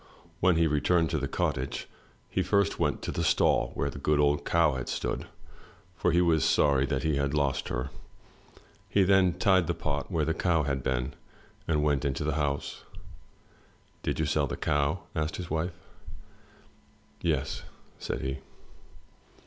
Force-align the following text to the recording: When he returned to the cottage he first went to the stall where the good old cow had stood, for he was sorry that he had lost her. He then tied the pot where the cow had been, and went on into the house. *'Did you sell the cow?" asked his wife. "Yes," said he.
When 0.39 0.55
he 0.55 0.65
returned 0.65 1.11
to 1.11 1.19
the 1.19 1.27
cottage 1.27 1.87
he 2.27 2.41
first 2.41 2.79
went 2.79 3.03
to 3.03 3.11
the 3.11 3.23
stall 3.23 3.69
where 3.75 3.91
the 3.91 3.99
good 3.99 4.19
old 4.19 4.45
cow 4.45 4.73
had 4.73 4.89
stood, 4.89 5.27
for 5.95 6.11
he 6.11 6.21
was 6.21 6.43
sorry 6.43 6.87
that 6.87 7.03
he 7.03 7.17
had 7.17 7.35
lost 7.35 7.67
her. 7.69 7.91
He 8.89 9.03
then 9.03 9.33
tied 9.37 9.67
the 9.67 9.75
pot 9.75 10.09
where 10.11 10.25
the 10.25 10.33
cow 10.33 10.63
had 10.63 10.81
been, 10.81 11.13
and 11.67 11.83
went 11.83 12.03
on 12.03 12.09
into 12.09 12.23
the 12.23 12.33
house. 12.33 12.83
*'Did 14.01 14.19
you 14.19 14.25
sell 14.25 14.47
the 14.47 14.57
cow?" 14.57 15.01
asked 15.15 15.35
his 15.35 15.51
wife. 15.51 15.73
"Yes," 17.21 17.61
said 17.99 18.21
he. 18.21 18.39